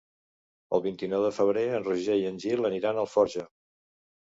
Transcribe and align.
El 0.77 0.81
vint-i-nou 0.85 1.25
de 1.25 1.31
febrer 1.41 1.67
en 1.81 1.87
Roger 1.89 2.17
i 2.23 2.27
en 2.33 2.41
Gil 2.47 2.73
aniran 2.73 2.97
a 3.03 3.07
Alforja. 3.07 3.49